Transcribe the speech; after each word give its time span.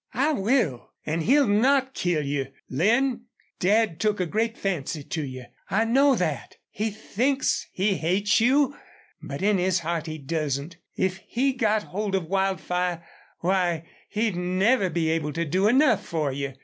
"I 0.15 0.33
will! 0.33 0.93
An' 1.05 1.21
he'll 1.21 1.45
not 1.47 1.93
kill 1.93 2.25
you. 2.25 2.47
Lin, 2.71 3.25
Dad 3.59 3.99
took 3.99 4.19
a 4.19 4.25
great 4.25 4.57
fancy 4.57 5.03
to 5.03 5.23
you. 5.23 5.45
I 5.69 5.85
know 5.85 6.15
that. 6.15 6.55
He 6.71 6.89
thinks 6.89 7.67
he 7.71 7.97
hates 7.97 8.39
you. 8.41 8.75
But 9.21 9.43
in 9.43 9.59
his 9.59 9.81
heart 9.81 10.07
he 10.07 10.17
doesn't. 10.17 10.77
If 10.95 11.17
he 11.27 11.53
got 11.53 11.83
hold 11.83 12.15
of 12.15 12.25
Wildfire 12.25 13.05
why, 13.41 13.85
he'd 14.09 14.35
never 14.35 14.89
be 14.89 15.11
able 15.11 15.33
to 15.33 15.45
do 15.45 15.67
enough 15.67 16.03
for 16.03 16.31
you. 16.31 16.53